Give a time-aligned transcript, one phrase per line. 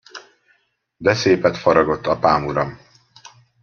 [0.97, 2.79] De szépet faragott apámuram!